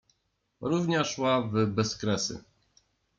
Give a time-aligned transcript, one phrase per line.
[0.61, 2.43] Równia szła w bezkresy.